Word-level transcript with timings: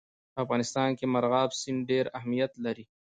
په 0.33 0.39
افغانستان 0.43 0.89
کې 0.97 1.05
مورغاب 1.13 1.49
سیند 1.61 1.81
ډېر 1.91 2.05
اهمیت 2.19 2.51
لري. 2.65 2.85